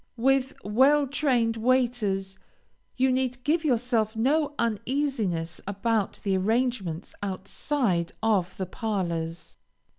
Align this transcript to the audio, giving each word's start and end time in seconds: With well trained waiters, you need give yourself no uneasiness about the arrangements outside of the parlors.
With 0.17 0.53
well 0.63 1.05
trained 1.05 1.57
waiters, 1.57 2.39
you 2.97 3.11
need 3.11 3.43
give 3.43 3.63
yourself 3.63 4.15
no 4.15 4.55
uneasiness 4.57 5.61
about 5.67 6.21
the 6.23 6.35
arrangements 6.35 7.13
outside 7.21 8.11
of 8.23 8.57
the 8.57 8.65
parlors. 8.65 9.57